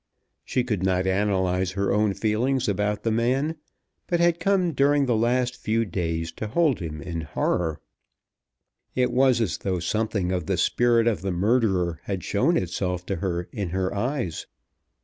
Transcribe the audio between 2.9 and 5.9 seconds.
the man, but had come during the last few